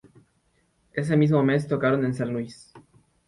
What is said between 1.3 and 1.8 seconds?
mes